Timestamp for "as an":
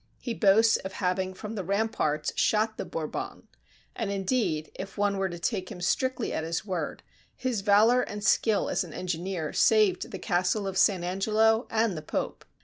8.67-8.93